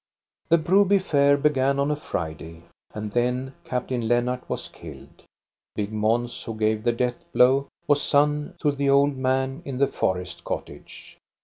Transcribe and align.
The 0.49 0.57
Broby 0.57 0.97
Fair 0.97 1.37
began 1.37 1.77
on 1.77 1.91
a 1.91 1.95
Friday, 1.95 2.63
and 2.91 3.11
then 3.11 3.53
Cap 3.63 3.89
tain 3.89 4.07
Lennart 4.07 4.41
was 4.49 4.67
killed. 4.67 5.21
Big 5.75 5.91
Mons, 5.93 6.41
who 6.41 6.55
gave 6.57 6.81
the 6.83 6.91
death 6.91 7.23
blow, 7.33 7.67
was 7.85 8.01
son 8.01 8.55
to 8.61 8.71
the 8.71 8.89
old 8.89 9.15
man 9.15 9.61
in 9.63 9.77
the 9.77 9.85
forest 9.85 10.43
cottage. 10.43 11.19